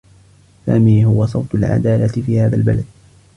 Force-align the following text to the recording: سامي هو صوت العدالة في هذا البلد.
سامي 0.65 1.05
هو 1.05 1.25
صوت 1.25 1.55
العدالة 1.55 2.07
في 2.07 2.39
هذا 2.39 2.55
البلد. 2.55 2.85